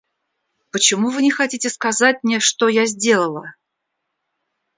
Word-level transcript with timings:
Почему 0.71 1.11
вы 1.11 1.21
не 1.21 1.29
хотите 1.29 1.69
сказать 1.69 2.23
мне, 2.23 2.39
что 2.39 2.67
я 2.69 2.87
сделала? 2.87 3.53